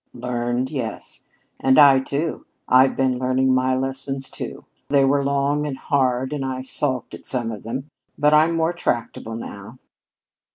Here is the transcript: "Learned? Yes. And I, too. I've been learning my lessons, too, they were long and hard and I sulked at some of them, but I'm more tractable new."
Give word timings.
"Learned? 0.15 0.71
Yes. 0.71 1.27
And 1.59 1.77
I, 1.77 1.99
too. 1.99 2.47
I've 2.67 2.95
been 2.95 3.19
learning 3.19 3.53
my 3.53 3.75
lessons, 3.75 4.31
too, 4.31 4.65
they 4.89 5.05
were 5.05 5.23
long 5.23 5.67
and 5.67 5.77
hard 5.77 6.33
and 6.33 6.43
I 6.43 6.63
sulked 6.63 7.13
at 7.13 7.27
some 7.27 7.51
of 7.51 7.61
them, 7.61 7.87
but 8.17 8.33
I'm 8.33 8.55
more 8.55 8.73
tractable 8.73 9.35
new." 9.35 9.77